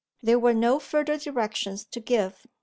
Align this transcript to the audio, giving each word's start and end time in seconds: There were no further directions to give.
There 0.23 0.39
were 0.39 0.55
no 0.55 0.79
further 0.79 1.15
directions 1.15 1.85
to 1.85 1.99
give. 1.99 2.47